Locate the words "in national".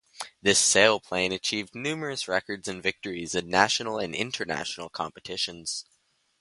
3.35-3.99